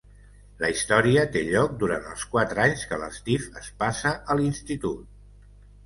[0.61, 5.11] La història té lloc durant els quatre anys que l'Steve es passa a l'institut.